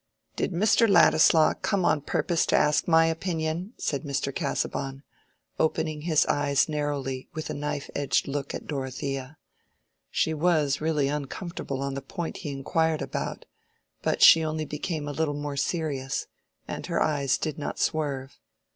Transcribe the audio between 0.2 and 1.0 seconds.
"Did Mr.